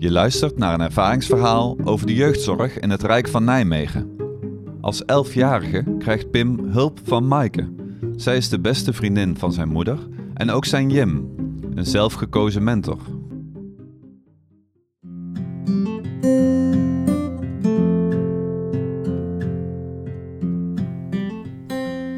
Je 0.00 0.10
luistert 0.10 0.58
naar 0.58 0.74
een 0.74 0.80
ervaringsverhaal 0.80 1.76
over 1.84 2.06
de 2.06 2.14
jeugdzorg 2.14 2.78
in 2.78 2.90
het 2.90 3.02
Rijk 3.02 3.28
van 3.28 3.44
Nijmegen. 3.44 4.16
Als 4.80 5.04
elfjarige 5.04 5.96
krijgt 5.98 6.30
Pim 6.30 6.58
hulp 6.68 7.00
van 7.04 7.28
Maaike. 7.28 7.74
Zij 8.16 8.36
is 8.36 8.48
de 8.48 8.60
beste 8.60 8.92
vriendin 8.92 9.36
van 9.36 9.52
zijn 9.52 9.68
moeder 9.68 9.98
en 10.34 10.50
ook 10.50 10.64
zijn 10.64 10.90
Jim, 10.90 11.34
een 11.74 11.86
zelfgekozen 11.86 12.64
mentor. 12.64 12.98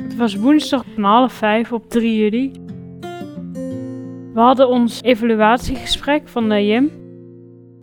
Het 0.03 0.17
was 0.17 0.35
woensdag 0.37 0.85
om 0.97 1.05
half 1.05 1.33
vijf 1.33 1.73
op 1.73 1.91
3 1.91 2.17
juli. 2.17 2.53
We 4.35 4.41
hadden 4.41 4.69
ons 4.69 5.03
evaluatiegesprek 5.03 6.29
van 6.29 6.49
de 6.49 6.67
Jim. 6.67 7.02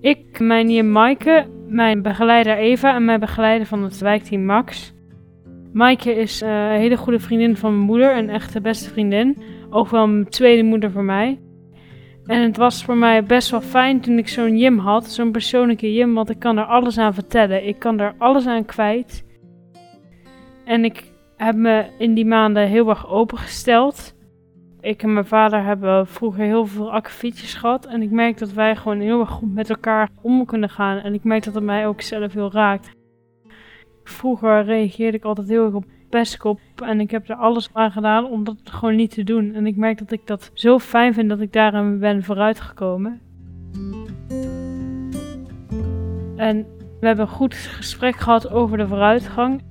Ik, 0.02 0.40
mijn 0.40 0.70
Jim 0.70 0.92
Maaike, 0.92 1.48
mijn 1.68 2.02
begeleider 2.02 2.58
Eva 2.58 2.96
en 2.96 3.06
mijn 3.06 3.20
begeleider 3.20 3.68
van 3.68 3.84
het 3.84 3.98
wijkteam 3.98 4.46
Max. 4.46 4.94
Maaike 5.74 6.16
is 6.16 6.42
eh, 6.42 6.50
een 6.50 6.80
hele 6.80 6.98
goede 6.98 7.20
vriendin 7.20 7.58
van 7.58 7.74
mijn 7.74 7.86
moeder, 7.86 8.18
een 8.18 8.30
echte 8.30 8.62
beste 8.62 8.90
vriendin. 8.90 9.38
Ook 9.70 9.90
wel 9.90 10.04
een 10.04 10.30
tweede 10.30 10.64
moeder 10.64 10.92
voor 10.92 11.04
mij. 11.04 11.40
En 12.26 12.42
het 12.42 12.58
was 12.58 12.84
voor 12.84 12.98
mij 12.98 13.24
best 13.24 13.50
wel 13.50 13.62
fijn 13.62 14.02
toen 14.02 14.18
ik 14.18 14.28
zo'n 14.28 14.58
Jim 14.58 14.78
had, 14.78 15.06
zo'n 15.06 15.32
persoonlijke 15.32 15.94
Jim, 15.94 16.14
want 16.14 16.30
ik 16.30 16.40
kan 16.40 16.58
er 16.58 16.66
alles 16.66 16.98
aan 16.98 17.14
vertellen. 17.14 17.68
Ik 17.68 17.80
kan 17.80 18.00
er 18.00 18.16
alles 18.18 18.48
aan 18.48 18.66
kwijt. 18.66 19.26
En 20.66 20.86
ik 20.86 21.04
heb 21.38 21.56
me 21.56 21.86
in 21.98 22.14
die 22.14 22.26
maanden 22.26 22.68
heel 22.68 22.90
erg 22.90 23.10
opengesteld. 23.10 24.16
Ik 24.82 25.04
en 25.04 25.14
mijn 25.14 25.26
vader 25.26 25.64
hebben 25.64 26.08
vroeger 26.08 26.44
heel 26.44 26.66
veel 26.66 26.92
akkefietjes 26.92 27.54
gehad. 27.54 27.86
En 27.86 28.02
ik 28.02 28.12
merk 28.12 28.38
dat 28.38 28.54
wij 28.54 28.76
gewoon 28.76 29.00
heel 29.00 29.20
erg 29.20 29.30
goed 29.30 29.54
met 29.54 29.70
elkaar 29.70 30.10
om 30.22 30.46
kunnen 30.46 30.70
gaan. 30.70 30.98
En 30.98 31.14
ik 31.14 31.24
merk 31.24 31.44
dat 31.44 31.54
het 31.54 31.64
mij 31.64 31.88
ook 31.88 32.02
zelf 32.02 32.34
heel 32.34 32.52
raakt. 32.52 32.92
Vroeger 34.04 34.64
reageerde 34.64 35.18
ik 35.18 35.24
altijd 35.24 35.50
heel 35.50 35.66
erg 35.66 35.74
op 35.74 35.86
pestkop. 36.10 36.60
En 36.84 37.00
ik 37.00 37.12
heb 37.12 37.30
er 37.30 37.36
alles 37.36 37.70
aan 37.74 37.92
gedaan 37.92 38.26
om 38.26 38.44
dat 38.44 38.58
gewoon 38.64 38.96
niet 38.96 39.12
te 39.12 39.24
doen. 39.24 39.54
En 39.54 39.66
ik 39.66 39.76
merk 39.76 39.98
dat 39.98 40.12
ik 40.12 40.28
dat 40.28 40.52
zo 40.54 40.80
fijn 40.80 41.14
vind 41.14 41.30
dat 41.30 41.42
ik 41.42 41.54
daarin 41.54 42.00
ben 42.00 42.24
vooruitgekomen. 42.24 43.22
En 46.36 46.66
we 47.00 47.08
hebben 47.08 47.26
een 47.26 47.32
goed 47.32 47.54
gesprek 47.54 48.16
gehad 48.16 48.52
over 48.52 48.78
de 48.78 48.88
vooruitgang. 48.88 49.62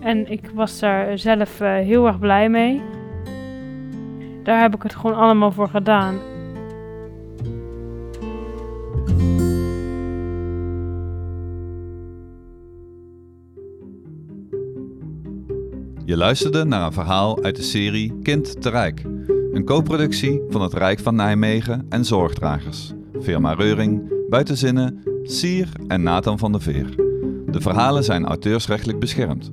En 0.00 0.30
ik 0.30 0.50
was 0.54 0.78
daar 0.78 1.18
zelf 1.18 1.60
uh, 1.60 1.74
heel 1.74 2.06
erg 2.06 2.18
blij 2.18 2.48
mee. 2.48 2.82
Daar 4.42 4.60
heb 4.60 4.74
ik 4.74 4.82
het 4.82 4.94
gewoon 4.94 5.16
allemaal 5.16 5.52
voor 5.52 5.68
gedaan. 5.68 6.18
Je 16.04 16.16
luisterde 16.16 16.64
naar 16.64 16.86
een 16.86 16.92
verhaal 16.92 17.42
uit 17.42 17.56
de 17.56 17.62
serie 17.62 18.18
Kind 18.22 18.62
te 18.62 18.70
Rijk. 18.70 19.02
Een 19.52 19.64
co-productie 19.64 20.42
van 20.48 20.62
het 20.62 20.74
Rijk 20.74 21.00
van 21.00 21.14
Nijmegen 21.14 21.86
en 21.88 22.04
Zorgdragers. 22.04 22.92
Firma 23.20 23.52
Reuring, 23.52 24.12
Buitenzinnen, 24.28 25.02
Sier 25.22 25.68
en 25.86 26.02
Nathan 26.02 26.38
van 26.38 26.52
der 26.52 26.60
Veer. 26.60 26.94
De 27.46 27.60
verhalen 27.60 28.04
zijn 28.04 28.26
auteursrechtelijk 28.26 28.98
beschermd. 28.98 29.50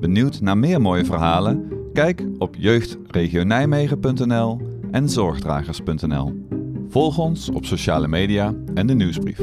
Benieuwd 0.00 0.40
naar 0.40 0.58
meer 0.58 0.80
mooie 0.80 1.04
verhalen? 1.04 1.81
Kijk 1.92 2.22
op 2.38 2.56
jeugdregionijmegen.nl 2.58 4.60
en 4.90 5.08
zorgdragers.nl. 5.08 6.46
Volg 6.88 7.18
ons 7.18 7.50
op 7.50 7.64
sociale 7.64 8.08
media 8.08 8.54
en 8.74 8.86
de 8.86 8.94
nieuwsbrief. 8.94 9.40